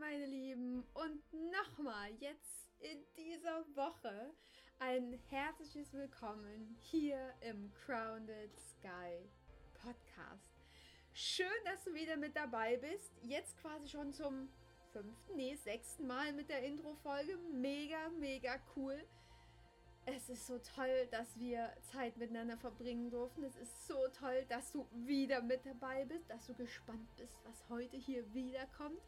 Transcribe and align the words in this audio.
Meine 0.00 0.26
Lieben 0.26 0.84
und 0.94 1.22
nochmal 1.50 2.10
jetzt 2.18 2.68
in 2.80 3.04
dieser 3.16 3.64
Woche 3.76 4.34
ein 4.78 5.12
herzliches 5.28 5.92
Willkommen 5.92 6.76
hier 6.80 7.34
im 7.40 7.70
Crowned 7.74 8.50
Sky 8.58 9.30
Podcast. 9.74 10.50
Schön, 11.12 11.46
dass 11.64 11.84
du 11.84 11.94
wieder 11.94 12.16
mit 12.16 12.34
dabei 12.34 12.76
bist. 12.78 13.12
Jetzt 13.22 13.56
quasi 13.58 13.88
schon 13.88 14.12
zum 14.12 14.48
fünften, 14.92 15.36
nee, 15.36 15.54
sechsten 15.54 16.06
Mal 16.06 16.32
mit 16.32 16.48
der 16.48 16.62
Intro-Folge. 16.62 17.36
Mega, 17.52 18.08
mega 18.18 18.58
cool. 18.74 18.96
Es 20.06 20.28
ist 20.28 20.46
so 20.46 20.58
toll, 20.58 21.06
dass 21.10 21.38
wir 21.38 21.72
Zeit 21.92 22.16
miteinander 22.16 22.56
verbringen 22.56 23.10
durften. 23.10 23.44
Es 23.44 23.56
ist 23.56 23.86
so 23.86 24.08
toll, 24.08 24.44
dass 24.48 24.72
du 24.72 24.88
wieder 24.92 25.40
mit 25.40 25.64
dabei 25.64 26.04
bist, 26.04 26.28
dass 26.30 26.46
du 26.46 26.54
gespannt 26.54 27.14
bist, 27.16 27.38
was 27.44 27.68
heute 27.68 27.96
hier 27.96 28.32
wiederkommt. 28.34 29.00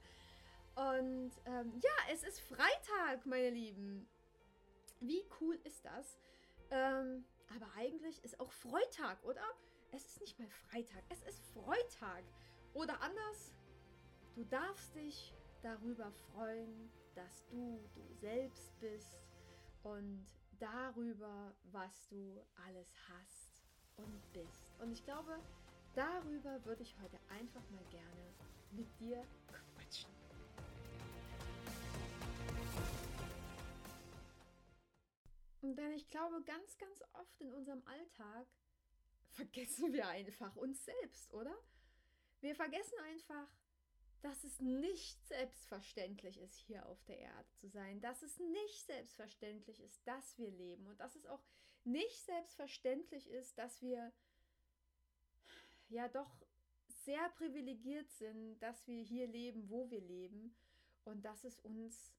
Und 0.76 1.32
ähm, 1.46 1.72
ja, 1.82 2.12
es 2.12 2.22
ist 2.22 2.40
Freitag, 2.40 3.24
meine 3.24 3.48
Lieben. 3.48 4.06
Wie 5.00 5.24
cool 5.40 5.58
ist 5.64 5.82
das? 5.86 6.18
Ähm, 6.70 7.24
aber 7.54 7.66
eigentlich 7.76 8.22
ist 8.22 8.38
auch 8.40 8.52
Freitag, 8.52 9.24
oder? 9.24 9.42
Es 9.92 10.04
ist 10.04 10.20
nicht 10.20 10.38
mal 10.38 10.48
Freitag, 10.48 11.02
es 11.08 11.22
ist 11.22 11.42
Freitag. 11.54 12.24
Oder 12.74 13.00
anders, 13.00 13.54
du 14.34 14.44
darfst 14.44 14.94
dich 14.94 15.32
darüber 15.62 16.12
freuen, 16.32 16.90
dass 17.14 17.46
du 17.46 17.80
du 17.94 18.14
selbst 18.20 18.78
bist 18.78 19.16
und 19.82 20.26
darüber, 20.58 21.54
was 21.72 22.06
du 22.08 22.44
alles 22.66 22.92
hast 23.08 23.62
und 23.96 24.32
bist. 24.34 24.74
Und 24.80 24.92
ich 24.92 25.02
glaube, 25.04 25.38
darüber 25.94 26.62
würde 26.66 26.82
ich 26.82 26.94
heute 27.00 27.18
einfach 27.30 27.62
mal 27.70 27.84
gerne 27.90 28.34
mit 28.72 28.88
dir 29.00 29.24
Denn 35.62 35.92
ich 35.92 36.08
glaube, 36.08 36.42
ganz, 36.42 36.78
ganz 36.78 37.02
oft 37.14 37.40
in 37.40 37.52
unserem 37.52 37.82
Alltag 37.86 38.46
vergessen 39.30 39.92
wir 39.92 40.08
einfach 40.08 40.54
uns 40.56 40.84
selbst, 40.84 41.32
oder? 41.34 41.56
Wir 42.40 42.54
vergessen 42.54 42.98
einfach, 43.04 43.48
dass 44.22 44.44
es 44.44 44.60
nicht 44.60 45.24
selbstverständlich 45.26 46.38
ist, 46.40 46.58
hier 46.58 46.86
auf 46.86 47.02
der 47.04 47.18
Erde 47.18 47.48
zu 47.54 47.68
sein, 47.68 48.00
dass 48.00 48.22
es 48.22 48.38
nicht 48.38 48.86
selbstverständlich 48.86 49.80
ist, 49.80 50.06
dass 50.06 50.36
wir 50.38 50.50
leben 50.50 50.86
und 50.86 50.98
dass 50.98 51.14
es 51.14 51.26
auch 51.26 51.42
nicht 51.84 52.24
selbstverständlich 52.24 53.28
ist, 53.28 53.56
dass 53.58 53.80
wir 53.82 54.12
ja 55.88 56.08
doch 56.08 56.30
sehr 57.04 57.28
privilegiert 57.30 58.10
sind, 58.10 58.58
dass 58.58 58.86
wir 58.86 59.02
hier 59.02 59.28
leben, 59.28 59.68
wo 59.68 59.88
wir 59.90 60.00
leben 60.00 60.56
und 61.04 61.22
dass 61.24 61.44
es 61.44 61.58
uns 61.60 62.15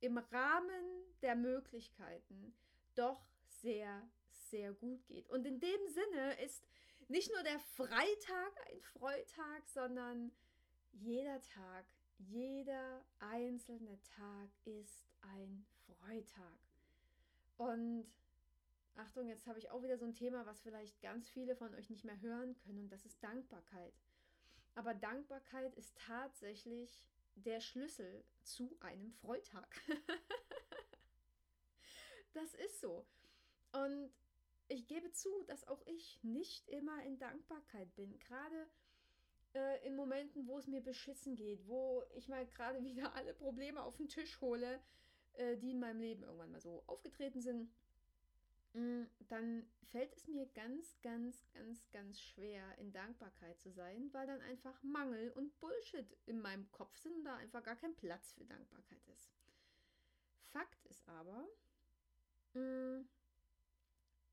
im 0.00 0.18
Rahmen 0.18 1.04
der 1.22 1.34
Möglichkeiten 1.34 2.54
doch 2.94 3.24
sehr, 3.46 4.08
sehr 4.30 4.72
gut 4.72 5.06
geht. 5.06 5.28
Und 5.30 5.46
in 5.46 5.60
dem 5.60 5.88
Sinne 5.88 6.40
ist 6.42 6.68
nicht 7.08 7.32
nur 7.32 7.42
der 7.42 7.58
Freitag 7.58 8.52
ein 8.70 8.80
Freitag, 8.80 9.66
sondern 9.66 10.32
jeder 10.92 11.40
Tag, 11.40 11.86
jeder 12.18 13.04
einzelne 13.18 14.00
Tag 14.02 14.50
ist 14.64 15.08
ein 15.22 15.66
Freitag. 15.86 16.58
Und 17.56 18.06
Achtung, 18.96 19.28
jetzt 19.28 19.46
habe 19.46 19.58
ich 19.58 19.70
auch 19.70 19.82
wieder 19.82 19.96
so 19.96 20.04
ein 20.04 20.14
Thema, 20.14 20.44
was 20.44 20.60
vielleicht 20.60 21.00
ganz 21.00 21.28
viele 21.30 21.54
von 21.54 21.74
euch 21.74 21.88
nicht 21.88 22.04
mehr 22.04 22.20
hören 22.20 22.56
können, 22.56 22.80
und 22.80 22.92
das 22.92 23.06
ist 23.06 23.22
Dankbarkeit. 23.22 23.94
Aber 24.74 24.94
Dankbarkeit 24.94 25.74
ist 25.76 25.96
tatsächlich 25.96 27.04
der 27.44 27.60
Schlüssel 27.60 28.24
zu 28.42 28.76
einem 28.80 29.12
Freitag. 29.12 29.80
das 32.32 32.54
ist 32.54 32.80
so. 32.80 33.06
Und 33.72 34.10
ich 34.68 34.86
gebe 34.86 35.10
zu, 35.12 35.42
dass 35.46 35.66
auch 35.66 35.82
ich 35.86 36.18
nicht 36.22 36.68
immer 36.68 37.02
in 37.04 37.18
Dankbarkeit 37.18 37.94
bin. 37.94 38.18
Gerade 38.18 38.68
äh, 39.54 39.86
in 39.86 39.96
Momenten, 39.96 40.46
wo 40.46 40.58
es 40.58 40.66
mir 40.66 40.82
beschissen 40.82 41.34
geht, 41.34 41.66
wo 41.66 42.04
ich 42.14 42.28
mal 42.28 42.46
gerade 42.46 42.80
wieder 42.84 43.14
alle 43.14 43.34
Probleme 43.34 43.82
auf 43.82 43.96
den 43.96 44.08
Tisch 44.08 44.40
hole, 44.40 44.80
äh, 45.34 45.56
die 45.56 45.72
in 45.72 45.80
meinem 45.80 46.00
Leben 46.00 46.22
irgendwann 46.22 46.52
mal 46.52 46.60
so 46.60 46.82
aufgetreten 46.86 47.40
sind, 47.40 47.70
dann 48.72 49.66
fällt 49.90 50.14
es 50.14 50.28
mir 50.28 50.46
ganz, 50.46 51.00
ganz, 51.02 51.46
ganz, 51.52 51.90
ganz 51.90 52.20
schwer, 52.20 52.76
in 52.78 52.92
Dankbarkeit 52.92 53.58
zu 53.60 53.70
sein, 53.70 54.12
weil 54.12 54.26
dann 54.26 54.40
einfach 54.42 54.82
Mangel 54.82 55.30
und 55.32 55.58
Bullshit 55.58 56.16
in 56.26 56.40
meinem 56.40 56.70
Kopf 56.70 56.96
sind 56.98 57.14
und 57.16 57.24
da 57.24 57.36
einfach 57.36 57.62
gar 57.62 57.76
kein 57.76 57.96
Platz 57.96 58.32
für 58.32 58.44
Dankbarkeit 58.44 59.06
ist. 59.08 59.30
Fakt 60.48 60.86
ist 60.86 61.08
aber, 61.08 61.48
mm, 62.54 63.08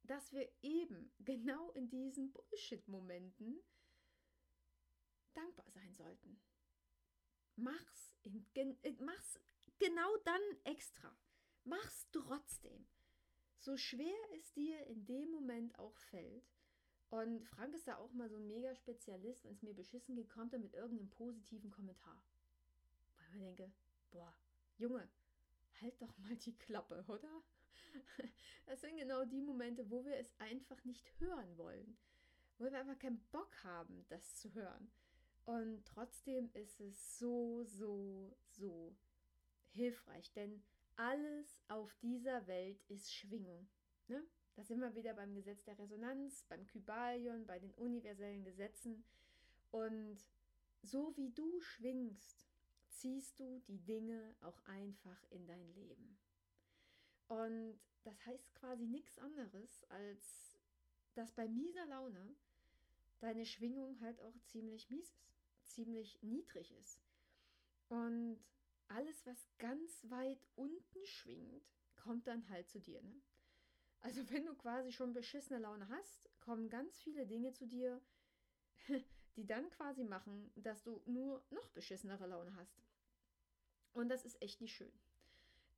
dass 0.03 0.31
wir 0.33 0.49
eben 0.61 1.11
genau 1.19 1.71
in 1.71 1.89
diesen 1.89 2.31
Bullshit-Momenten 2.31 3.59
dankbar 5.33 5.69
sein 5.71 5.93
sollten. 5.93 6.39
Mach's, 7.55 8.13
in, 8.53 8.77
äh, 8.83 8.93
mach's 8.99 9.39
genau 9.79 10.17
dann 10.23 10.41
extra. 10.63 11.15
Mach's 11.63 12.07
trotzdem. 12.11 12.85
So 13.65 13.77
schwer 13.77 14.13
es 14.37 14.53
dir 14.53 14.85
in 14.85 15.07
dem 15.07 15.31
Moment 15.31 15.79
auch 15.79 15.97
fällt. 15.97 16.53
Und 17.09 17.43
Frank 17.47 17.73
ist 17.73 17.87
da 17.87 17.97
auch 17.97 18.13
mal 18.13 18.29
so 18.29 18.35
ein 18.35 18.45
mega 18.45 18.75
Spezialist, 18.75 19.43
wenn 19.43 19.53
es 19.53 19.63
mir 19.63 19.73
beschissen 19.73 20.15
geht, 20.15 20.29
kommt 20.29 20.53
er 20.53 20.59
mit 20.59 20.75
irgendeinem 20.75 21.09
positiven 21.09 21.71
Kommentar. 21.71 22.21
Weil 23.17 23.39
man 23.39 23.55
denke, 23.55 23.75
boah, 24.11 24.35
Junge, 24.77 25.09
halt 25.81 25.99
doch 25.99 26.15
mal 26.19 26.35
die 26.35 26.55
Klappe, 26.55 27.03
oder? 27.07 27.43
Das 28.67 28.81
sind 28.81 28.97
genau 28.97 29.25
die 29.25 29.41
Momente, 29.41 29.89
wo 29.89 30.05
wir 30.05 30.17
es 30.17 30.31
einfach 30.37 30.83
nicht 30.85 31.19
hören 31.19 31.57
wollen. 31.57 31.97
Wo 32.59 32.65
wir 32.65 32.79
einfach 32.79 32.99
keinen 32.99 33.23
Bock 33.31 33.63
haben, 33.63 34.05
das 34.09 34.35
zu 34.35 34.53
hören. 34.53 34.91
Und 35.45 35.85
trotzdem 35.85 36.51
ist 36.53 36.79
es 36.81 37.17
so, 37.17 37.63
so, 37.63 38.37
so 38.47 38.95
hilfreich, 39.71 40.31
denn 40.33 40.63
alles 40.97 41.59
auf 41.67 41.93
dieser 42.01 42.45
Welt 42.47 42.81
ist 42.87 43.13
Schwingung. 43.13 43.67
Ne? 44.07 44.23
Da 44.55 44.63
sind 44.63 44.79
wir 44.79 44.95
wieder 44.95 45.13
beim 45.13 45.33
Gesetz 45.33 45.63
der 45.63 45.77
Resonanz, 45.77 46.43
beim 46.47 46.65
Kybalion, 46.67 47.45
bei 47.45 47.59
den 47.59 47.73
universellen 47.73 48.43
Gesetzen. 48.43 49.03
Und 49.71 50.17
so 50.81 51.15
wie 51.17 51.31
du 51.31 51.59
schwingst, 51.61 52.47
ziehst 52.89 53.39
du 53.39 53.59
die 53.67 53.79
Dinge 53.79 54.35
auch 54.41 54.63
einfach 54.65 55.23
in 55.31 55.45
dein 55.45 55.73
Leben. 55.73 56.17
Und 57.27 57.79
das 58.03 58.25
heißt 58.25 58.55
quasi 58.55 58.85
nichts 58.87 59.17
anderes, 59.19 59.83
als 59.89 60.57
dass 61.15 61.31
bei 61.33 61.47
mieser 61.47 61.85
Laune 61.87 62.35
deine 63.19 63.45
Schwingung 63.45 63.99
halt 64.01 64.21
auch 64.21 64.37
ziemlich 64.45 64.89
mies 64.89 65.09
ist 65.09 65.25
ziemlich 65.65 66.21
niedrig 66.21 66.71
ist. 66.79 66.99
Und 67.89 68.39
alles, 68.87 69.25
was 69.25 69.47
ganz 69.57 70.05
weit 70.09 70.45
unten 70.55 71.05
schwingt, 71.05 71.65
kommt 71.95 72.27
dann 72.27 72.47
halt 72.49 72.69
zu 72.69 72.79
dir. 72.79 73.01
Ne? 73.01 73.21
Also 74.01 74.29
wenn 74.29 74.45
du 74.45 74.53
quasi 74.55 74.91
schon 74.91 75.13
beschissene 75.13 75.59
Laune 75.59 75.87
hast, 75.89 76.29
kommen 76.39 76.69
ganz 76.69 76.99
viele 76.99 77.25
Dinge 77.25 77.53
zu 77.53 77.65
dir, 77.65 78.01
die 79.35 79.45
dann 79.45 79.69
quasi 79.71 80.03
machen, 80.03 80.51
dass 80.55 80.83
du 80.83 81.01
nur 81.05 81.43
noch 81.49 81.67
beschissenere 81.69 82.27
Laune 82.27 82.55
hast. 82.55 82.83
Und 83.93 84.09
das 84.09 84.25
ist 84.25 84.41
echt 84.41 84.61
nicht 84.61 84.75
schön. 84.75 84.91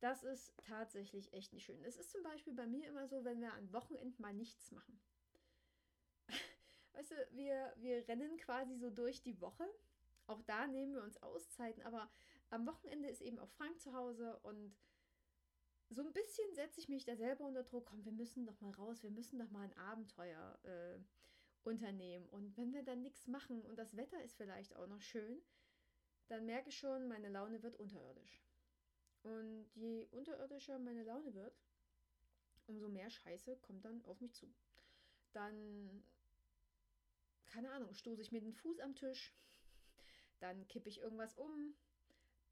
Das 0.00 0.22
ist 0.22 0.52
tatsächlich 0.58 1.32
echt 1.32 1.52
nicht 1.52 1.64
schön. 1.64 1.82
Es 1.84 1.96
ist 1.96 2.10
zum 2.10 2.22
Beispiel 2.22 2.52
bei 2.52 2.66
mir 2.66 2.86
immer 2.88 3.08
so, 3.08 3.24
wenn 3.24 3.40
wir 3.40 3.52
an 3.54 3.72
Wochenenden 3.72 4.20
mal 4.22 4.34
nichts 4.34 4.70
machen 4.70 5.00
weißt 6.92 7.12
du, 7.12 7.14
wir, 7.32 7.72
wir 7.76 8.06
rennen 8.08 8.36
quasi 8.38 8.76
so 8.76 8.90
durch 8.90 9.22
die 9.22 9.40
Woche. 9.40 9.66
Auch 10.26 10.42
da 10.42 10.66
nehmen 10.66 10.94
wir 10.94 11.02
uns 11.02 11.20
Auszeiten, 11.22 11.82
aber 11.82 12.10
am 12.50 12.66
Wochenende 12.66 13.08
ist 13.08 13.20
eben 13.20 13.38
auch 13.38 13.50
Frank 13.50 13.80
zu 13.80 13.92
Hause 13.92 14.38
und 14.42 14.76
so 15.90 16.02
ein 16.02 16.12
bisschen 16.12 16.54
setze 16.54 16.80
ich 16.80 16.88
mich 16.88 17.04
da 17.04 17.16
selber 17.16 17.46
unter 17.46 17.64
Druck. 17.64 17.86
Komm, 17.86 18.04
wir 18.04 18.12
müssen 18.12 18.44
doch 18.44 18.60
mal 18.60 18.72
raus, 18.72 19.02
wir 19.02 19.10
müssen 19.10 19.38
doch 19.38 19.50
mal 19.50 19.62
ein 19.62 19.76
Abenteuer 19.76 20.58
äh, 20.64 20.98
unternehmen. 21.62 22.28
Und 22.28 22.56
wenn 22.56 22.72
wir 22.72 22.82
dann 22.82 23.02
nichts 23.02 23.26
machen 23.26 23.62
und 23.62 23.78
das 23.78 23.96
Wetter 23.96 24.22
ist 24.22 24.36
vielleicht 24.36 24.76
auch 24.76 24.86
noch 24.86 25.00
schön, 25.00 25.40
dann 26.28 26.44
merke 26.44 26.68
ich 26.68 26.78
schon, 26.78 27.08
meine 27.08 27.30
Laune 27.30 27.62
wird 27.62 27.76
unterirdisch. 27.76 28.42
Und 29.22 29.66
je 29.74 30.06
unterirdischer 30.10 30.78
meine 30.78 31.04
Laune 31.04 31.34
wird, 31.34 31.58
umso 32.66 32.88
mehr 32.88 33.08
Scheiße 33.08 33.56
kommt 33.56 33.84
dann 33.84 34.02
auf 34.04 34.20
mich 34.20 34.34
zu. 34.34 34.46
Dann 35.32 36.04
keine 37.48 37.70
Ahnung, 37.72 37.94
stoße 37.94 38.22
ich 38.22 38.32
mir 38.32 38.40
den 38.40 38.52
Fuß 38.52 38.78
am 38.80 38.94
Tisch, 38.94 39.34
dann 40.38 40.66
kippe 40.68 40.88
ich 40.88 41.00
irgendwas 41.00 41.34
um, 41.34 41.74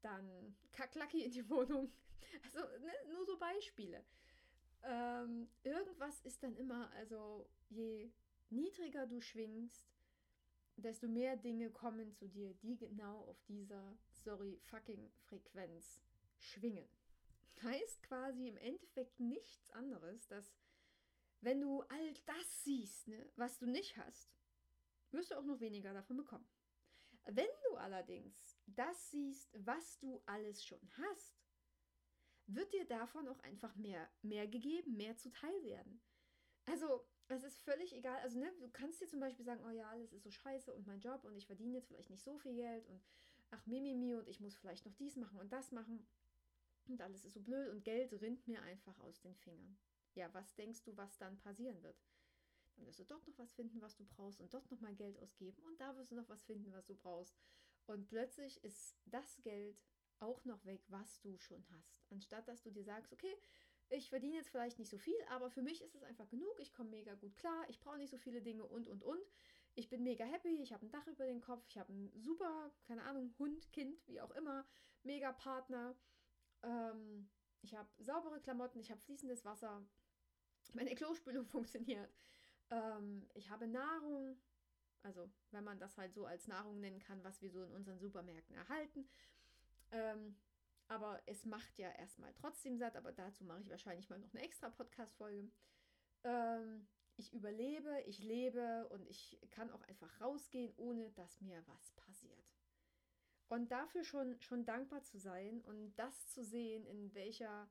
dann 0.01 0.55
kacklacki 0.71 1.23
in 1.23 1.31
die 1.31 1.49
Wohnung. 1.49 1.91
Also 2.43 2.59
ne, 2.79 2.91
nur 3.09 3.25
so 3.25 3.37
Beispiele. 3.37 4.03
Ähm, 4.83 5.47
irgendwas 5.63 6.19
ist 6.21 6.43
dann 6.43 6.55
immer, 6.57 6.91
also 6.91 7.49
je 7.69 8.11
niedriger 8.49 9.07
du 9.07 9.21
schwingst, 9.21 9.87
desto 10.75 11.07
mehr 11.07 11.37
Dinge 11.37 11.71
kommen 11.71 12.13
zu 12.13 12.27
dir, 12.27 12.53
die 12.55 12.77
genau 12.77 13.21
auf 13.21 13.41
dieser, 13.43 13.97
sorry, 14.11 14.59
fucking 14.65 15.09
Frequenz 15.27 16.01
schwingen. 16.37 16.87
Heißt 17.63 18.03
quasi 18.03 18.47
im 18.47 18.57
Endeffekt 18.57 19.19
nichts 19.19 19.71
anderes, 19.71 20.27
dass 20.27 20.53
wenn 21.41 21.61
du 21.61 21.81
all 21.81 22.13
das 22.25 22.63
siehst, 22.63 23.07
ne, 23.07 23.29
was 23.35 23.57
du 23.57 23.65
nicht 23.65 23.97
hast, 23.97 24.29
wirst 25.11 25.31
du 25.31 25.35
auch 25.35 25.45
noch 25.45 25.59
weniger 25.59 25.93
davon 25.93 26.17
bekommen. 26.17 26.47
Wenn 27.25 27.49
du 27.69 27.77
allerdings 27.77 28.56
das 28.67 29.11
siehst, 29.11 29.49
was 29.65 29.99
du 29.99 30.21
alles 30.25 30.63
schon 30.63 30.81
hast, 30.97 31.37
wird 32.47 32.71
dir 32.73 32.85
davon 32.85 33.27
auch 33.27 33.39
einfach 33.39 33.75
mehr, 33.75 34.09
mehr 34.21 34.47
gegeben, 34.47 34.95
mehr 34.95 35.17
zuteil 35.17 35.63
werden. 35.63 36.01
Also, 36.65 37.05
es 37.27 37.43
ist 37.43 37.61
völlig 37.61 37.93
egal. 37.93 38.19
Also, 38.21 38.39
ne, 38.39 38.51
du 38.59 38.69
kannst 38.69 39.01
dir 39.01 39.07
zum 39.07 39.19
Beispiel 39.19 39.45
sagen, 39.45 39.63
oh 39.65 39.69
ja, 39.69 39.89
alles 39.89 40.13
ist 40.13 40.23
so 40.23 40.31
scheiße 40.31 40.73
und 40.73 40.87
mein 40.87 40.99
Job 40.99 41.23
und 41.23 41.35
ich 41.35 41.45
verdiene 41.45 41.77
jetzt 41.77 41.87
vielleicht 41.87 42.09
nicht 42.09 42.23
so 42.23 42.37
viel 42.37 42.55
Geld 42.55 42.85
und 42.87 43.01
ach, 43.51 43.65
Mimimi 43.65 44.15
und 44.15 44.27
ich 44.27 44.39
muss 44.39 44.55
vielleicht 44.55 44.85
noch 44.85 44.93
dies 44.95 45.15
machen 45.15 45.39
und 45.39 45.51
das 45.51 45.71
machen 45.71 46.05
und 46.87 47.01
alles 47.01 47.25
ist 47.25 47.33
so 47.33 47.41
blöd 47.41 47.69
und 47.69 47.83
Geld 47.83 48.13
rinnt 48.21 48.47
mir 48.47 48.61
einfach 48.63 48.97
aus 48.99 49.19
den 49.21 49.35
Fingern. 49.35 49.77
Ja, 50.15 50.33
was 50.33 50.55
denkst 50.55 50.83
du, 50.83 50.95
was 50.97 51.17
dann 51.17 51.37
passieren 51.37 51.81
wird? 51.83 51.97
Dann 52.75 52.85
wirst 52.85 52.99
du 52.99 53.03
dort 53.03 53.27
noch 53.27 53.37
was 53.37 53.51
finden, 53.53 53.81
was 53.81 53.95
du 53.95 54.05
brauchst 54.05 54.39
und 54.39 54.53
dort 54.53 54.69
noch 54.71 54.79
mal 54.79 54.95
Geld 54.95 55.19
ausgeben 55.19 55.61
und 55.63 55.79
da 55.79 55.95
wirst 55.95 56.11
du 56.11 56.15
noch 56.15 56.29
was 56.29 56.43
finden, 56.43 56.71
was 56.71 56.85
du 56.85 56.95
brauchst. 56.95 57.35
Und 57.87 58.07
plötzlich 58.07 58.63
ist 58.63 58.97
das 59.05 59.41
Geld 59.41 59.81
auch 60.19 60.43
noch 60.45 60.65
weg, 60.65 60.83
was 60.87 61.19
du 61.21 61.37
schon 61.37 61.63
hast. 61.71 62.05
Anstatt 62.09 62.47
dass 62.47 62.61
du 62.61 62.71
dir 62.71 62.83
sagst, 62.83 63.13
okay, 63.13 63.35
ich 63.89 64.09
verdiene 64.09 64.35
jetzt 64.35 64.49
vielleicht 64.49 64.79
nicht 64.79 64.89
so 64.89 64.97
viel, 64.97 65.15
aber 65.29 65.49
für 65.49 65.61
mich 65.61 65.81
ist 65.81 65.95
es 65.95 66.03
einfach 66.03 66.27
genug. 66.29 66.59
Ich 66.59 66.73
komme 66.73 66.89
mega 66.89 67.15
gut 67.15 67.35
klar. 67.37 67.65
Ich 67.69 67.79
brauche 67.79 67.97
nicht 67.97 68.11
so 68.11 68.17
viele 68.17 68.41
Dinge 68.41 68.65
und, 68.65 68.89
und, 68.89 69.03
und. 69.03 69.21
Ich 69.75 69.89
bin 69.89 70.03
mega 70.03 70.25
happy. 70.25 70.61
Ich 70.61 70.73
habe 70.73 70.85
ein 70.85 70.91
Dach 70.91 71.07
über 71.07 71.25
den 71.25 71.39
Kopf. 71.39 71.63
Ich 71.69 71.77
habe 71.77 71.93
einen 71.93 72.11
super, 72.19 72.71
keine 72.83 73.03
Ahnung, 73.03 73.33
Hund, 73.39 73.71
Kind, 73.71 74.05
wie 74.07 74.19
auch 74.19 74.31
immer. 74.31 74.65
Mega 75.03 75.31
Partner. 75.31 75.95
Ähm, 76.63 77.29
ich 77.61 77.75
habe 77.75 77.89
saubere 77.99 78.41
Klamotten. 78.41 78.79
Ich 78.79 78.91
habe 78.91 79.01
fließendes 79.01 79.45
Wasser. 79.45 79.85
Meine 80.73 80.93
Klospülung 80.95 81.45
funktioniert. 81.47 82.13
Ähm, 82.69 83.25
ich 83.35 83.49
habe 83.49 83.67
Nahrung. 83.67 84.37
Also, 85.03 85.29
wenn 85.51 85.63
man 85.63 85.79
das 85.79 85.97
halt 85.97 86.13
so 86.13 86.25
als 86.25 86.47
Nahrung 86.47 86.79
nennen 86.79 86.99
kann, 86.99 87.23
was 87.23 87.41
wir 87.41 87.51
so 87.51 87.63
in 87.63 87.71
unseren 87.71 87.99
Supermärkten 87.99 88.55
erhalten. 88.55 89.07
Ähm, 89.91 90.35
aber 90.87 91.21
es 91.25 91.45
macht 91.45 91.77
ja 91.77 91.91
erstmal 91.91 92.33
trotzdem 92.33 92.77
satt, 92.77 92.95
aber 92.95 93.11
dazu 93.11 93.43
mache 93.43 93.61
ich 93.61 93.69
wahrscheinlich 93.69 94.09
mal 94.09 94.19
noch 94.19 94.33
eine 94.33 94.43
extra 94.43 94.69
Podcast-Folge. 94.69 95.49
Ähm, 96.23 96.87
ich 97.17 97.33
überlebe, 97.33 98.01
ich 98.05 98.19
lebe 98.19 98.87
und 98.89 99.07
ich 99.07 99.39
kann 99.49 99.71
auch 99.71 99.81
einfach 99.83 100.21
rausgehen, 100.21 100.73
ohne 100.77 101.11
dass 101.11 101.41
mir 101.41 101.61
was 101.67 101.91
passiert. 101.91 102.53
Und 103.49 103.71
dafür 103.71 104.03
schon, 104.03 104.39
schon 104.41 104.65
dankbar 104.65 105.03
zu 105.03 105.17
sein 105.17 105.61
und 105.61 105.95
das 105.95 106.29
zu 106.29 106.43
sehen, 106.43 106.85
in 106.85 107.13
welcher 107.13 107.69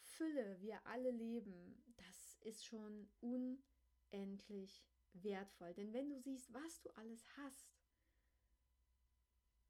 Fülle 0.00 0.60
wir 0.60 0.84
alle 0.86 1.10
leben, 1.10 1.82
das 1.96 2.36
ist 2.40 2.64
schon 2.64 3.08
unendlich 3.20 4.89
wertvoll. 5.14 5.74
Denn 5.74 5.92
wenn 5.92 6.10
du 6.10 6.18
siehst, 6.20 6.52
was 6.52 6.80
du 6.82 6.90
alles 6.90 7.24
hast, 7.36 7.74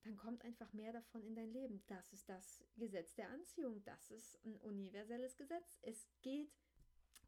dann 0.02 0.16
kommt 0.16 0.42
einfach 0.44 0.72
mehr 0.72 0.92
davon 0.92 1.22
in 1.22 1.34
dein 1.34 1.52
Leben. 1.52 1.82
Das 1.86 2.12
ist 2.12 2.28
das 2.28 2.64
Gesetz 2.76 3.14
der 3.14 3.28
Anziehung. 3.30 3.82
Das 3.84 4.10
ist 4.10 4.42
ein 4.44 4.56
universelles 4.56 5.36
Gesetz. 5.36 5.78
Es 5.82 6.08
geht 6.22 6.50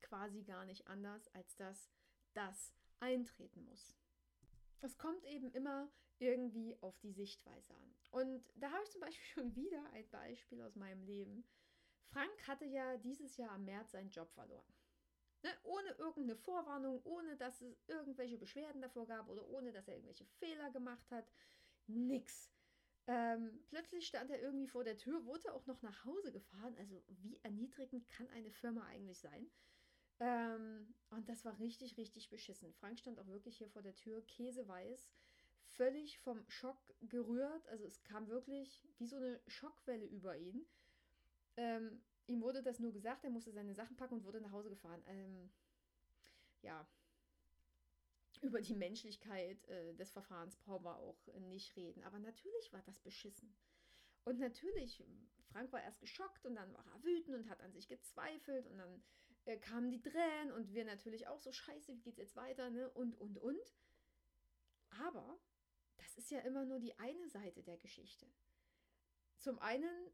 quasi 0.01 0.43
gar 0.43 0.65
nicht 0.65 0.87
anders, 0.87 1.29
als 1.35 1.55
dass 1.57 1.91
das 2.33 2.75
eintreten 3.01 3.65
muss. 3.65 3.97
Es 4.81 4.97
kommt 4.97 5.25
eben 5.25 5.51
immer 5.53 5.91
irgendwie 6.19 6.77
auf 6.81 6.99
die 7.01 7.13
Sichtweise 7.13 7.75
an. 7.75 7.95
Und 8.11 8.45
da 8.57 8.71
habe 8.71 8.83
ich 8.85 8.91
zum 8.91 9.01
Beispiel 9.01 9.27
schon 9.35 9.57
wieder 9.57 9.85
ein 9.93 10.09
Beispiel 10.11 10.63
aus 10.63 10.77
meinem 10.77 11.03
Leben. 11.03 11.45
Frank 12.11 12.47
hatte 12.47 12.65
ja 12.65 12.97
dieses 12.99 13.37
Jahr 13.37 13.55
im 13.57 13.65
März 13.65 13.93
seinen 13.93 14.11
Job 14.11 14.31
verloren. 14.33 14.72
Ne? 15.43 15.51
Ohne 15.65 15.91
irgendeine 15.99 16.37
Vorwarnung, 16.37 17.01
ohne 17.05 17.37
dass 17.37 17.61
es 17.61 17.83
irgendwelche 17.89 18.39
Beschwerden 18.39 18.81
davor 18.81 19.07
gab 19.07 19.29
oder 19.29 19.47
ohne 19.49 19.73
dass 19.73 19.89
er 19.89 19.95
irgendwelche 19.95 20.27
Fehler 20.39 20.71
gemacht 20.71 21.11
hat. 21.11 21.27
Nix. 21.87 22.51
Ähm, 23.09 23.65
plötzlich 23.67 24.07
stand 24.07 24.31
er 24.31 24.41
irgendwie 24.41 24.69
vor 24.69 24.85
der 24.85 24.97
Tür, 24.97 25.25
wurde 25.27 25.53
auch 25.53 25.67
noch 25.67 25.83
nach 25.83 26.05
Hause 26.05 26.31
gefahren. 26.31 26.77
Also 26.79 27.03
wie 27.09 27.39
erniedrigend 27.43 28.09
kann 28.09 28.29
eine 28.29 28.53
Firma 28.53 28.87
eigentlich 28.87 29.19
sein? 29.19 29.51
Ähm, 30.21 30.95
und 31.11 31.29
das 31.29 31.45
war 31.45 31.59
richtig, 31.59 31.97
richtig 31.97 32.31
beschissen. 32.31 32.73
Frank 32.75 33.01
stand 33.01 33.19
auch 33.19 33.27
wirklich 33.27 33.59
hier 33.59 33.69
vor 33.69 33.83
der 33.83 33.97
Tür, 33.97 34.25
käseweiß, 34.27 35.11
völlig 35.65 36.21
vom 36.21 36.49
Schock 36.49 36.79
gerührt. 37.01 37.67
Also 37.69 37.85
es 37.85 38.05
kam 38.05 38.29
wirklich 38.29 38.87
wie 38.99 39.07
so 39.07 39.17
eine 39.17 39.41
Schockwelle 39.49 40.07
über 40.07 40.37
ihn. 40.37 40.65
Ähm, 41.57 42.01
ihm 42.27 42.41
wurde 42.41 42.63
das 42.63 42.79
nur 42.79 42.93
gesagt, 42.93 43.25
er 43.25 43.31
musste 43.31 43.53
seine 43.53 43.75
Sachen 43.75 43.97
packen 43.97 44.15
und 44.15 44.25
wurde 44.25 44.41
nach 44.41 44.53
Hause 44.53 44.71
gefahren. 44.71 45.03
Ähm, 45.07 45.51
ja, 46.63 46.87
über 48.43 48.61
die 48.61 48.75
Menschlichkeit 48.75 49.69
äh, 49.69 49.95
des 49.95 50.11
Verfahrens 50.11 50.57
brauchen 50.57 50.85
wir 50.85 50.97
auch 50.97 51.27
nicht 51.41 51.77
reden. 51.77 52.03
Aber 52.03 52.19
natürlich 52.19 52.73
war 52.73 52.83
das 52.83 52.99
beschissen. 52.99 53.55
Und 54.25 54.39
natürlich, 54.39 55.03
Frank 55.53 55.73
war 55.73 55.83
erst 55.83 56.01
geschockt 56.01 56.47
und 56.47 56.55
dann 56.55 56.73
war 56.73 56.85
er 56.87 57.03
wütend 57.03 57.37
und 57.37 57.49
hat 57.49 57.61
an 57.61 57.73
sich 57.73 57.89
gezweifelt 57.89 58.67
und 58.67 58.79
dann 58.79 59.03
äh, 59.45 59.59
kamen 59.59 59.91
die 59.91 60.01
Tränen 60.01 60.53
und 60.53 60.73
wir 60.73 60.85
natürlich 60.85 61.27
auch 61.27 61.41
so, 61.41 61.53
scheiße, 61.53 61.95
wie 61.95 62.01
geht's 62.03 62.19
jetzt 62.19 62.37
weiter, 62.37 62.71
ne? 62.71 62.91
Und, 62.91 63.15
und, 63.21 63.39
und. 63.39 63.75
Aber 64.91 65.39
das 65.97 66.15
ist 66.17 66.31
ja 66.31 66.41
immer 66.41 66.65
nur 66.65 66.79
die 66.79 66.99
eine 66.99 67.29
Seite 67.29 67.63
der 67.63 67.79
Geschichte. 67.79 68.27
Zum 69.39 69.59
einen 69.59 70.13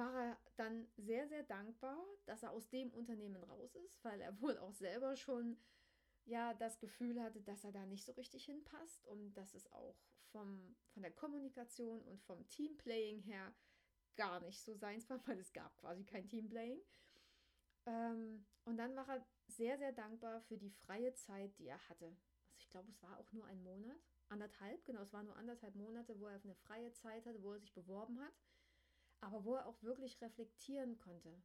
war 0.00 0.14
er 0.14 0.38
dann 0.56 0.88
sehr, 0.96 1.28
sehr 1.28 1.42
dankbar, 1.42 2.02
dass 2.24 2.42
er 2.42 2.52
aus 2.52 2.70
dem 2.70 2.90
Unternehmen 2.90 3.44
raus 3.44 3.74
ist, 3.74 4.02
weil 4.02 4.18
er 4.22 4.32
wohl 4.40 4.56
auch 4.58 4.72
selber 4.72 5.14
schon 5.14 5.58
ja 6.24 6.54
das 6.54 6.78
Gefühl 6.78 7.22
hatte, 7.22 7.42
dass 7.42 7.64
er 7.64 7.72
da 7.72 7.84
nicht 7.84 8.04
so 8.04 8.12
richtig 8.12 8.46
hinpasst 8.46 9.04
und 9.06 9.34
dass 9.34 9.52
es 9.52 9.70
auch 9.72 9.98
vom, 10.32 10.74
von 10.88 11.02
der 11.02 11.12
Kommunikation 11.12 12.02
und 12.02 12.22
vom 12.22 12.48
Teamplaying 12.48 13.20
her 13.20 13.54
gar 14.16 14.40
nicht 14.40 14.62
so 14.62 14.74
seins 14.74 15.08
war, 15.10 15.20
weil 15.26 15.38
es 15.38 15.52
gab 15.52 15.76
quasi 15.76 16.04
kein 16.04 16.28
Teamplaying. 16.28 16.80
Ähm, 17.84 18.46
und 18.64 18.78
dann 18.78 18.96
war 18.96 19.08
er 19.08 19.26
sehr, 19.48 19.76
sehr 19.76 19.92
dankbar 19.92 20.40
für 20.42 20.56
die 20.56 20.70
freie 20.70 21.12
Zeit, 21.14 21.58
die 21.58 21.66
er 21.66 21.88
hatte. 21.90 22.06
Also 22.06 22.58
ich 22.58 22.70
glaube, 22.70 22.88
es 22.88 23.02
war 23.02 23.18
auch 23.18 23.32
nur 23.32 23.44
ein 23.46 23.62
Monat, 23.62 24.00
anderthalb, 24.28 24.82
genau, 24.86 25.02
es 25.02 25.12
waren 25.12 25.26
nur 25.26 25.36
anderthalb 25.36 25.74
Monate, 25.74 26.18
wo 26.18 26.26
er 26.26 26.40
eine 26.42 26.54
freie 26.54 26.92
Zeit 26.92 27.26
hatte, 27.26 27.42
wo 27.42 27.52
er 27.52 27.60
sich 27.60 27.74
beworben 27.74 28.18
hat, 28.20 28.32
aber 29.20 29.44
wo 29.44 29.54
er 29.54 29.66
auch 29.66 29.82
wirklich 29.82 30.20
reflektieren 30.20 30.98
konnte. 30.98 31.42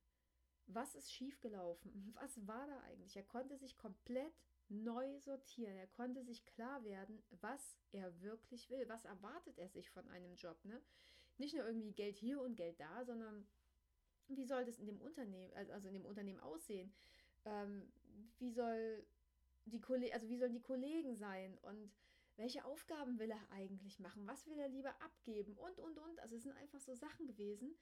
Was 0.67 0.95
ist 0.95 1.11
schiefgelaufen? 1.11 2.13
Was 2.19 2.47
war 2.47 2.67
da 2.67 2.79
eigentlich? 2.81 3.15
Er 3.15 3.23
konnte 3.23 3.57
sich 3.57 3.77
komplett 3.77 4.33
neu 4.69 5.19
sortieren. 5.19 5.77
Er 5.77 5.87
konnte 5.87 6.23
sich 6.23 6.43
klar 6.45 6.83
werden, 6.83 7.21
was 7.41 7.77
er 7.91 8.19
wirklich 8.21 8.69
will. 8.69 8.89
Was 8.89 9.05
erwartet 9.05 9.59
er 9.59 9.69
sich 9.69 9.91
von 9.91 10.07
einem 10.09 10.35
Job? 10.35 10.57
Ne? 10.65 10.81
Nicht 11.37 11.53
nur 11.53 11.65
irgendwie 11.65 11.91
Geld 11.91 12.17
hier 12.17 12.41
und 12.41 12.55
Geld 12.55 12.79
da, 12.79 13.05
sondern 13.05 13.47
wie 14.27 14.45
soll 14.45 14.65
das 14.65 14.79
in 14.79 14.87
dem 14.87 14.99
Unternehmen, 15.01 15.53
also 15.53 15.87
in 15.87 15.93
dem 15.93 16.05
Unternehmen 16.05 16.39
aussehen? 16.39 16.91
Ähm, 17.45 17.91
wie 18.39 18.51
soll 18.51 19.05
die 19.65 19.81
Kollegen, 19.81 20.13
also 20.13 20.27
wie 20.29 20.37
sollen 20.37 20.53
die 20.53 20.61
Kollegen 20.61 21.15
sein 21.15 21.57
und 21.59 21.91
welche 22.37 22.65
Aufgaben 22.65 23.17
will 23.19 23.31
er 23.31 23.51
eigentlich 23.51 23.99
machen? 23.99 24.27
Was 24.27 24.45
will 24.47 24.59
er 24.59 24.67
lieber 24.67 25.01
abgeben? 25.01 25.57
Und, 25.57 25.79
und, 25.79 25.97
und. 25.97 26.19
Also 26.19 26.35
es 26.35 26.43
sind 26.43 26.57
einfach 26.57 26.79
so 26.79 26.93
Sachen 26.93 27.25
gewesen, 27.25 27.77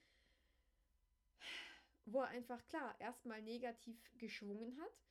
wo 2.05 2.21
er 2.21 2.27
einfach, 2.27 2.63
klar, 2.67 2.95
erstmal 2.99 3.41
negativ 3.41 3.97
geschwungen 4.17 4.77
hat, 4.79 5.01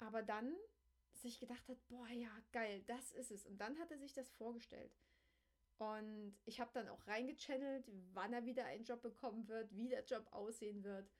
aber 0.00 0.22
dann 0.22 0.54
sich 1.12 1.38
gedacht 1.38 1.68
hat, 1.68 1.88
boah, 1.88 2.08
ja, 2.08 2.30
geil, 2.52 2.82
das 2.86 3.12
ist 3.12 3.30
es. 3.30 3.46
Und 3.46 3.58
dann 3.58 3.78
hat 3.78 3.90
er 3.90 3.98
sich 3.98 4.12
das 4.12 4.30
vorgestellt. 4.30 4.92
Und 5.78 6.36
ich 6.44 6.60
habe 6.60 6.70
dann 6.74 6.88
auch 6.88 7.06
reingechannelt, 7.06 7.90
wann 8.12 8.32
er 8.32 8.44
wieder 8.44 8.66
einen 8.66 8.84
Job 8.84 9.00
bekommen 9.00 9.48
wird, 9.48 9.74
wie 9.74 9.88
der 9.88 10.04
Job 10.04 10.26
aussehen 10.30 10.84
wird. 10.84 11.10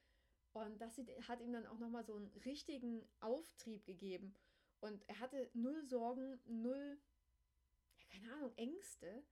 Und 0.53 0.81
das 0.81 0.99
hat 1.29 1.41
ihm 1.41 1.53
dann 1.53 1.67
auch 1.67 1.79
nochmal 1.79 2.05
so 2.05 2.15
einen 2.15 2.27
richtigen 2.45 3.09
Auftrieb 3.21 3.87
gegeben. 3.87 4.35
Und 4.81 5.03
er 5.09 5.21
hatte 5.21 5.51
null 5.55 5.83
Sorgen, 5.85 6.41
null, 6.47 6.99
keine 8.11 8.33
Ahnung, 8.33 8.53
Ängste. 8.57 9.23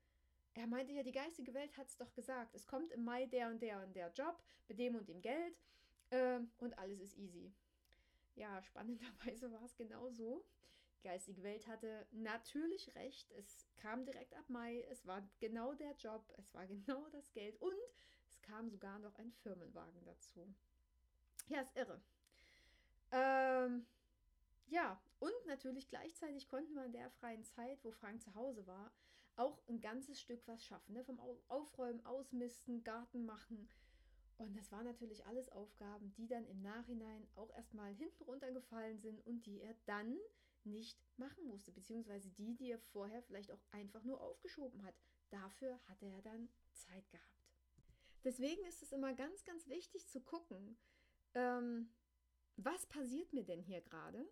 Er 0.55 0.67
meinte 0.67 0.93
ja, 0.93 1.03
die 1.03 1.13
geistige 1.13 1.55
Welt 1.55 1.77
hat 1.77 1.89
es 1.89 1.97
doch 1.97 2.13
gesagt. 2.15 2.55
Es 2.55 2.67
kommt 2.67 2.91
im 2.93 3.05
Mai 3.05 3.27
der 3.27 3.49
und 3.49 3.61
der 3.61 3.83
und 3.83 3.95
der 3.95 4.11
Job 4.13 4.43
mit 4.69 4.79
dem 4.79 4.97
und 4.97 5.09
dem 5.09 5.21
Geld 5.21 5.57
äh, 6.11 6.41
und 6.59 6.79
alles 6.79 7.01
ist 7.01 7.17
easy. 7.17 7.53
Ja, 8.35 8.63
spannenderweise 8.63 9.53
war 9.53 9.63
es 9.63 9.77
genau 9.77 10.11
so. 10.11 10.45
Die 10.97 11.03
geistige 11.03 11.43
Welt 11.43 11.67
hatte 11.67 12.07
natürlich 12.11 12.95
recht. 12.97 13.31
Es 13.33 13.67
kam 13.77 14.05
direkt 14.05 14.35
ab 14.35 14.49
Mai. 14.49 14.85
Es 14.91 15.07
war 15.07 15.29
genau 15.39 15.75
der 15.75 15.93
Job. 15.93 16.25
Es 16.37 16.53
war 16.55 16.67
genau 16.69 17.09
das 17.11 17.33
Geld. 17.33 17.61
Und 17.61 17.77
es 18.29 18.41
kam 18.43 18.69
sogar 18.69 18.99
noch 18.99 19.17
ein 19.19 19.33
Firmenwagen 19.33 20.05
dazu. 20.05 20.47
Ja, 21.49 21.61
ist 21.61 21.77
irre. 21.77 22.01
Ähm, 23.11 23.78
natürlich 25.59 25.89
gleichzeitig 25.89 26.47
konnten 26.47 26.73
wir 26.75 26.85
in 26.85 26.93
der 26.93 27.11
freien 27.11 27.43
Zeit, 27.43 27.83
wo 27.83 27.91
Frank 27.91 28.23
zu 28.23 28.33
Hause 28.37 28.65
war, 28.69 28.93
auch 29.35 29.61
ein 29.69 29.81
ganzes 29.81 30.21
Stück 30.21 30.41
was 30.47 30.65
schaffen. 30.65 30.95
Ne? 30.95 31.03
Vom 31.03 31.19
Aufräumen, 31.49 32.05
Ausmisten, 32.07 32.85
Garten 32.85 33.27
machen. 33.27 33.69
Und 34.37 34.57
das 34.57 34.71
waren 34.71 34.85
natürlich 34.85 35.27
alles 35.27 35.49
Aufgaben, 35.49 36.13
die 36.15 36.29
dann 36.29 36.47
im 36.47 36.63
Nachhinein 36.63 37.27
auch 37.35 37.53
erstmal 37.57 37.93
hinten 37.93 38.23
runtergefallen 38.23 39.01
sind 39.01 39.21
und 39.27 39.47
die 39.47 39.61
er 39.61 39.75
dann 39.87 40.17
nicht 40.63 40.97
machen 41.17 41.45
musste, 41.47 41.73
beziehungsweise 41.73 42.31
die, 42.31 42.55
die 42.55 42.71
er 42.71 42.79
vorher 42.79 43.21
vielleicht 43.23 43.51
auch 43.51 43.65
einfach 43.73 44.05
nur 44.05 44.21
aufgeschoben 44.21 44.85
hat. 44.85 44.95
Dafür 45.31 45.81
hatte 45.89 46.07
er 46.07 46.23
dann 46.23 46.49
Zeit 46.73 47.11
gehabt. 47.11 47.49
Deswegen 48.23 48.65
ist 48.67 48.83
es 48.83 48.93
immer 48.93 49.13
ganz, 49.13 49.45
ganz 49.45 49.67
wichtig 49.67 50.07
zu 50.07 50.21
gucken, 50.21 50.77
ähm, 51.35 51.91
was 52.57 52.87
passiert 52.87 53.33
mir 53.33 53.45
denn 53.45 53.63
hier 53.63 53.81
gerade? 53.81 54.29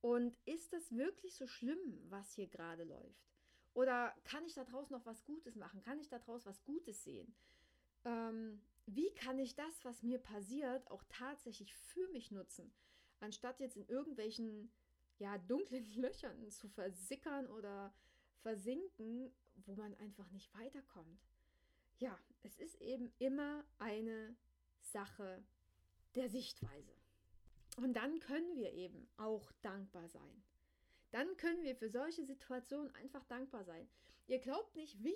Und 0.00 0.36
ist 0.44 0.72
das 0.72 0.92
wirklich 0.92 1.34
so 1.34 1.46
schlimm, 1.46 1.98
was 2.08 2.32
hier 2.32 2.46
gerade 2.46 2.84
läuft? 2.84 3.28
Oder 3.74 4.14
kann 4.24 4.44
ich 4.44 4.54
daraus 4.54 4.90
noch 4.90 5.04
was 5.06 5.24
Gutes 5.24 5.56
machen? 5.56 5.82
Kann 5.82 6.00
ich 6.00 6.08
daraus 6.08 6.46
was 6.46 6.62
Gutes 6.64 7.04
sehen? 7.04 7.34
Ähm, 8.04 8.60
wie 8.86 9.12
kann 9.14 9.38
ich 9.38 9.54
das, 9.54 9.84
was 9.84 10.02
mir 10.02 10.18
passiert, 10.18 10.90
auch 10.90 11.04
tatsächlich 11.08 11.74
für 11.74 12.08
mich 12.08 12.30
nutzen? 12.30 12.72
Anstatt 13.20 13.60
jetzt 13.60 13.76
in 13.76 13.86
irgendwelchen 13.86 14.70
ja, 15.18 15.36
dunklen 15.38 15.84
Löchern 15.96 16.50
zu 16.50 16.68
versickern 16.68 17.46
oder 17.48 17.92
versinken, 18.40 19.32
wo 19.66 19.74
man 19.74 19.94
einfach 19.96 20.30
nicht 20.30 20.54
weiterkommt. 20.54 21.20
Ja, 21.98 22.18
es 22.42 22.56
ist 22.56 22.80
eben 22.80 23.12
immer 23.18 23.64
eine 23.78 24.36
Sache 24.80 25.42
der 26.14 26.30
Sichtweise. 26.30 26.92
Und 27.78 27.94
dann 27.94 28.18
können 28.18 28.56
wir 28.56 28.72
eben 28.72 29.08
auch 29.18 29.52
dankbar 29.62 30.08
sein. 30.08 30.42
Dann 31.12 31.36
können 31.36 31.62
wir 31.62 31.76
für 31.76 31.88
solche 31.88 32.24
Situationen 32.24 32.92
einfach 32.96 33.24
dankbar 33.26 33.62
sein. 33.62 33.88
Ihr 34.26 34.40
glaubt 34.40 34.74
nicht, 34.74 35.04
wie 35.04 35.14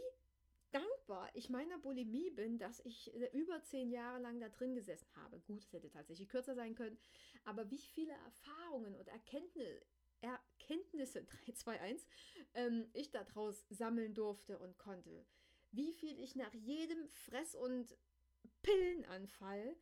dankbar 0.70 1.28
ich 1.34 1.50
meiner 1.50 1.76
Bulimie 1.78 2.30
bin, 2.30 2.58
dass 2.58 2.78
ich 2.84 3.12
äh, 3.14 3.30
über 3.36 3.60
zehn 3.64 3.90
Jahre 3.90 4.20
lang 4.20 4.38
da 4.38 4.48
drin 4.48 4.76
gesessen 4.76 5.08
habe. 5.16 5.40
Gut, 5.40 5.64
es 5.64 5.72
hätte 5.72 5.90
tatsächlich 5.90 6.28
kürzer 6.28 6.54
sein 6.54 6.76
können, 6.76 6.96
aber 7.44 7.68
wie 7.68 7.78
viele 7.80 8.12
Erfahrungen 8.12 8.94
und 8.94 9.08
Erkenntnisse, 9.08 9.82
Erkenntnisse 10.20 11.24
3, 11.24 11.52
2, 11.54 11.80
1, 11.80 12.06
ähm, 12.54 12.88
ich 12.92 13.10
daraus 13.10 13.66
sammeln 13.70 14.14
durfte 14.14 14.56
und 14.60 14.78
konnte. 14.78 15.26
Wie 15.72 15.92
viel 15.92 16.16
ich 16.20 16.36
nach 16.36 16.54
jedem 16.54 17.08
Fress- 17.08 17.56
und 17.56 17.96
Pillenanfall 18.62 19.74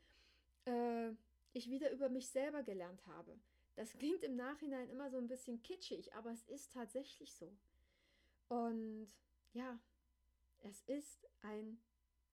äh, 0.64 1.12
ich 1.52 1.71
wieder 1.71 1.90
über 1.90 2.09
mich 2.09 2.28
selber 2.28 2.62
gelernt 2.62 3.07
habe. 3.07 3.38
Das 3.76 3.92
klingt 3.95 4.23
im 4.23 4.37
Nachhinein 4.37 4.88
immer 4.90 5.11
so 5.11 5.19
ein 5.19 5.28
bisschen 5.28 5.62
kitschig, 5.62 6.12
aber 6.14 6.30
es 6.30 6.42
ist 6.45 6.73
tatsächlich 6.73 7.35
so. 7.35 7.57
Und 8.49 9.09
ja, 9.52 9.78
es 10.61 10.83
ist 10.83 11.26
ein 11.42 11.80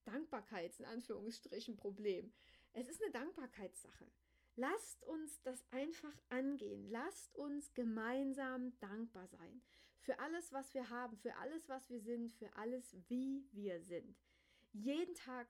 Dankbarkeits, 0.04 0.80
in 0.80 0.86
Anführungsstrichen, 0.86 1.76
Problem. 1.76 2.34
Es 2.74 2.88
ist 2.88 3.02
eine 3.02 3.12
Dankbarkeitssache. 3.12 4.06
Lasst 4.56 5.04
uns 5.04 5.42
das 5.44 5.64
einfach 5.72 6.14
angehen. 6.30 6.90
Lasst 6.90 7.36
uns 7.36 7.74
gemeinsam 7.74 8.78
dankbar 8.80 9.28
sein. 9.28 9.62
Für 10.00 10.20
alles, 10.20 10.52
was 10.52 10.74
wir 10.74 10.90
haben, 10.90 11.18
für 11.18 11.36
alles, 11.36 11.70
was 11.70 11.90
wir 11.90 12.00
sind, 12.00 12.32
für 12.34 12.54
alles, 12.56 12.96
wie 13.08 13.48
wir 13.52 13.82
sind. 13.82 14.18
Jeden 14.74 15.14
Tag 15.16 15.48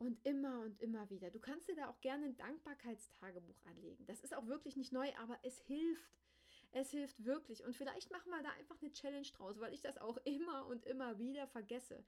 und 0.00 0.18
immer 0.26 0.60
und 0.60 0.80
immer 0.80 1.08
wieder. 1.10 1.30
Du 1.30 1.38
kannst 1.38 1.68
dir 1.68 1.76
da 1.76 1.88
auch 1.90 2.00
gerne 2.00 2.24
ein 2.24 2.36
Dankbarkeitstagebuch 2.36 3.60
anlegen. 3.66 4.06
Das 4.06 4.20
ist 4.20 4.34
auch 4.34 4.46
wirklich 4.46 4.76
nicht 4.76 4.92
neu, 4.92 5.08
aber 5.18 5.38
es 5.42 5.60
hilft. 5.60 6.18
Es 6.72 6.90
hilft 6.90 7.24
wirklich. 7.24 7.64
Und 7.64 7.76
vielleicht 7.76 8.10
machen 8.10 8.30
wir 8.30 8.42
da 8.42 8.50
einfach 8.52 8.80
eine 8.80 8.92
Challenge 8.92 9.28
draus, 9.36 9.60
weil 9.60 9.74
ich 9.74 9.82
das 9.82 9.98
auch 9.98 10.16
immer 10.24 10.66
und 10.66 10.86
immer 10.86 11.18
wieder 11.18 11.46
vergesse. 11.46 12.02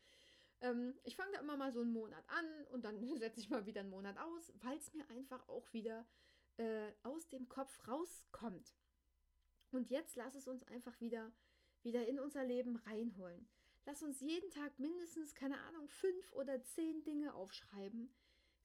Ähm, 0.63 0.95
ich 1.05 1.17
fange 1.17 1.33
da 1.33 1.41
immer 1.41 1.59
mal 1.59 1.71
so 1.71 1.83
einen 1.83 1.93
Monat 1.93 2.25
an 2.29 2.67
und 2.73 2.85
dann 2.85 2.99
setze 3.19 3.41
ich 3.41 3.51
mal 3.51 3.67
wieder 3.67 3.83
einen 3.83 3.91
Monat 3.91 4.17
aus, 4.17 4.53
weil 4.63 4.79
es 4.79 4.95
mir 4.95 5.09
einfach 5.11 5.47
auch 5.49 5.71
wieder 5.75 6.07
äh, 6.57 6.93
aus 7.03 7.29
dem 7.29 7.49
Kopf 7.51 7.87
rauskommt. 7.87 8.75
Und 9.71 9.91
jetzt 9.91 10.17
lass 10.17 10.35
es 10.35 10.49
uns 10.49 10.63
einfach 10.65 10.99
wieder, 11.01 11.31
wieder 11.83 12.07
in 12.07 12.19
unser 12.19 12.45
Leben 12.45 12.77
reinholen. 12.77 13.47
Lass 13.85 14.03
uns 14.03 14.21
jeden 14.21 14.51
Tag 14.51 14.79
mindestens, 14.79 15.35
keine 15.35 15.61
Ahnung, 15.63 15.89
fünf 15.89 16.33
oder 16.33 16.63
zehn 16.63 17.03
Dinge 17.03 17.35
aufschreiben, 17.35 18.15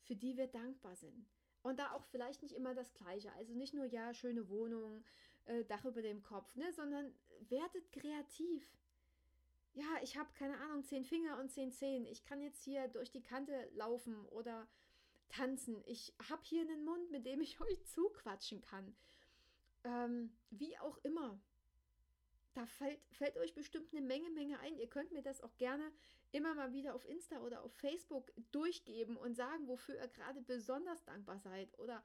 für 0.03 0.15
die 0.15 0.38
wir 0.38 0.47
dankbar 0.47 0.95
sind. 0.95 1.27
Und 1.63 1.79
da 1.79 1.91
auch 1.91 2.05
vielleicht 2.05 2.43
nicht 2.43 2.55
immer 2.55 2.75
das 2.75 2.93
Gleiche. 2.93 3.31
Also 3.33 3.53
nicht 3.53 3.74
nur, 3.74 3.86
ja, 3.86 4.13
schöne 4.13 4.47
Wohnung, 4.50 5.03
äh, 5.45 5.65
Dach 5.65 5.86
über 5.86 6.01
dem 6.01 6.21
Kopf, 6.21 6.55
ne, 6.55 6.71
sondern 6.71 7.13
werdet 7.50 7.91
kreativ. 7.91 8.77
Ja, 9.74 10.01
ich 10.01 10.17
habe 10.17 10.29
keine 10.33 10.57
Ahnung, 10.59 10.83
zehn 10.83 11.03
Finger 11.03 11.39
und 11.39 11.51
zehn 11.51 11.71
Zehen. 11.71 12.05
Ich 12.05 12.24
kann 12.24 12.41
jetzt 12.41 12.63
hier 12.63 12.88
durch 12.88 13.12
die 13.12 13.21
Kante 13.21 13.69
laufen 13.74 14.25
oder 14.27 14.67
tanzen. 15.29 15.83
Ich 15.86 16.13
habe 16.29 16.41
hier 16.43 16.62
einen 16.62 16.86
Mund, 16.86 17.12
mit 17.12 17.25
dem 17.25 17.41
ich 17.41 17.59
euch 17.62 17.83
zuquatschen 17.86 18.62
kann. 18.62 18.95
Ähm, 19.83 20.31
wie 20.51 20.77
auch 20.79 20.97
immer 21.00 21.39
da 22.57 22.65
fällt, 22.65 22.99
fällt 23.11 23.37
euch 23.37 23.53
bestimmt 23.53 23.91
eine 23.91 24.01
Menge, 24.01 24.31
Menge 24.31 24.59
ein. 24.59 24.77
Ihr 24.77 24.89
könnt 24.89 25.11
mir 25.11 25.21
das 25.21 25.41
auch 25.41 25.55
gerne 25.57 25.91
immer 26.31 26.55
mal 26.55 26.73
wieder 26.73 26.95
auf 26.95 27.05
Insta 27.05 27.39
oder 27.41 27.63
auf 27.63 27.71
Facebook 27.75 28.33
durchgeben 28.51 29.15
und 29.15 29.35
sagen, 29.35 29.67
wofür 29.67 29.95
ihr 29.95 30.07
gerade 30.07 30.41
besonders 30.41 31.03
dankbar 31.05 31.39
seid 31.39 31.77
oder 31.77 32.03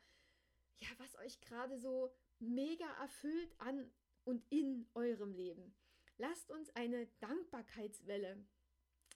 ja, 0.81 0.89
was 0.99 1.17
euch 1.17 1.41
gerade 1.41 1.79
so 1.79 2.13
mega 2.39 2.87
erfüllt 3.01 3.55
an 3.59 3.91
und 4.25 4.45
in 4.51 4.87
eurem 4.95 5.33
Leben. 5.33 5.75
Lasst 6.19 6.51
uns 6.51 6.69
eine 6.77 7.07
Dankbarkeitswelle 7.21 8.45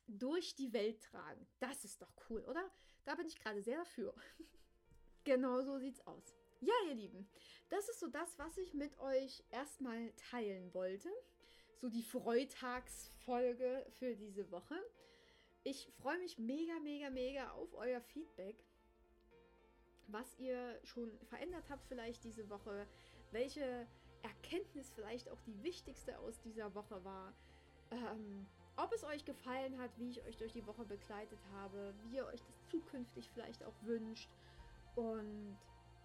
durch 0.06 0.54
die 0.54 0.72
Welt 0.72 1.02
tragen. 1.02 1.46
Das 1.58 1.84
ist 1.84 2.00
doch 2.00 2.12
cool, 2.30 2.42
oder? 2.44 2.70
Da 3.04 3.14
bin 3.14 3.26
ich 3.26 3.38
gerade 3.38 3.62
sehr 3.62 3.78
dafür. 3.78 4.14
genau 5.24 5.60
so 5.62 5.78
sieht's 5.78 6.04
aus. 6.06 6.34
Ja, 6.60 6.72
ihr 6.88 6.94
Lieben, 6.94 7.28
das 7.68 7.88
ist 7.88 8.00
so 8.00 8.08
das, 8.08 8.38
was 8.38 8.56
ich 8.58 8.72
mit 8.72 8.98
euch 8.98 9.42
erstmal 9.50 10.12
teilen 10.30 10.72
wollte. 10.72 11.10
So 11.76 11.88
die 11.88 12.02
Freitagsfolge 12.02 13.86
für 13.98 14.16
diese 14.16 14.50
Woche. 14.50 14.76
Ich 15.64 15.92
freue 16.00 16.18
mich 16.18 16.38
mega, 16.38 16.78
mega, 16.80 17.10
mega 17.10 17.50
auf 17.52 17.74
euer 17.74 18.00
Feedback. 18.00 18.56
Was 20.08 20.38
ihr 20.38 20.80
schon 20.84 21.10
verändert 21.24 21.68
habt 21.68 21.84
vielleicht 21.86 22.24
diese 22.24 22.48
Woche. 22.48 22.86
Welche 23.32 23.86
Erkenntnis 24.22 24.90
vielleicht 24.94 25.28
auch 25.28 25.40
die 25.42 25.62
wichtigste 25.62 26.18
aus 26.20 26.40
dieser 26.40 26.74
Woche 26.74 27.04
war. 27.04 27.34
Ähm, 27.90 28.46
ob 28.76 28.92
es 28.92 29.04
euch 29.04 29.24
gefallen 29.24 29.78
hat, 29.78 29.90
wie 29.98 30.10
ich 30.10 30.22
euch 30.24 30.36
durch 30.36 30.52
die 30.52 30.66
Woche 30.66 30.84
begleitet 30.84 31.38
habe, 31.54 31.94
wie 32.02 32.16
ihr 32.16 32.26
euch 32.26 32.42
das 32.42 32.70
zukünftig 32.70 33.28
vielleicht 33.30 33.64
auch 33.64 33.74
wünscht. 33.82 34.30
Und 34.94 35.58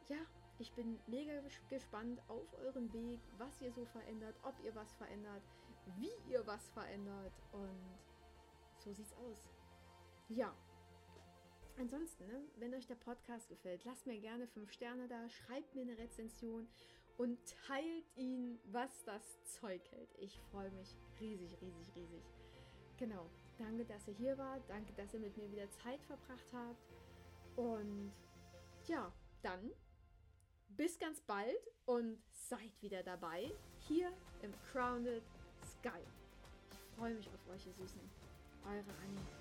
ja, 0.09 0.17
ich 0.61 0.71
bin 0.73 0.99
mega 1.07 1.33
gespannt 1.69 2.21
auf 2.27 2.53
euren 2.59 2.93
Weg, 2.93 3.19
was 3.37 3.59
ihr 3.61 3.71
so 3.71 3.83
verändert, 3.85 4.35
ob 4.43 4.53
ihr 4.63 4.73
was 4.75 4.93
verändert, 4.93 5.41
wie 5.97 6.11
ihr 6.29 6.45
was 6.45 6.69
verändert 6.69 7.33
und 7.51 7.99
so 8.77 8.93
sieht's 8.93 9.13
aus. 9.13 9.49
Ja. 10.29 10.55
Ansonsten, 11.77 12.27
ne, 12.27 12.43
wenn 12.57 12.73
euch 12.75 12.85
der 12.85 12.95
Podcast 12.95 13.49
gefällt, 13.49 13.83
lasst 13.85 14.05
mir 14.05 14.19
gerne 14.19 14.47
5 14.47 14.71
Sterne 14.71 15.07
da, 15.07 15.27
schreibt 15.29 15.73
mir 15.73 15.81
eine 15.81 15.97
Rezension 15.97 16.67
und 17.17 17.39
teilt 17.65 18.15
ihn, 18.15 18.59
was 18.65 19.03
das 19.05 19.43
Zeug 19.45 19.81
hält. 19.91 20.13
Ich 20.19 20.39
freue 20.51 20.69
mich 20.71 20.95
riesig, 21.19 21.59
riesig, 21.59 21.95
riesig. 21.95 22.23
Genau. 22.97 23.29
Danke, 23.57 23.85
dass 23.85 24.07
ihr 24.07 24.13
hier 24.13 24.37
wart. 24.37 24.61
Danke, 24.67 24.93
dass 24.93 25.13
ihr 25.13 25.19
mit 25.19 25.35
mir 25.37 25.51
wieder 25.51 25.69
Zeit 25.71 26.03
verbracht 26.03 26.53
habt. 26.53 26.87
Und 27.55 28.11
ja, 28.87 29.11
dann 29.41 29.71
bis 30.77 30.97
ganz 30.99 31.21
bald 31.21 31.69
und 31.85 32.17
seid 32.31 32.81
wieder 32.81 33.03
dabei 33.03 33.51
hier 33.87 34.11
im 34.41 34.51
Crowned 34.71 35.21
Sky. 35.79 36.01
Ich 36.71 36.97
freue 36.97 37.13
mich 37.13 37.27
auf 37.27 37.53
euch, 37.53 37.65
ihr 37.65 37.73
Süßen. 37.73 38.01
Eure 38.65 38.93
Annie. 39.03 39.40